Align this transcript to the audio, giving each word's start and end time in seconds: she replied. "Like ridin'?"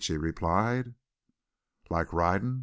she 0.03 0.17
replied. 0.17 0.95
"Like 1.87 2.11
ridin'?" 2.11 2.59